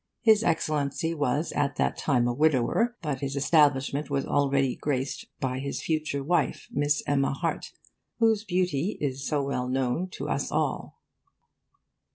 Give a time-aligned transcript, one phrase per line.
[0.23, 5.59] His Excellency was at that time a widower, but his establishment was already graced by
[5.59, 7.71] his future wife, Miss Emma Harte,
[8.17, 10.97] whose beauty is so well known to us all.